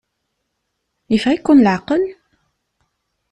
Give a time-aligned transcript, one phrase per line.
[1.11, 2.03] Yeffeɣ-iken leɛqel?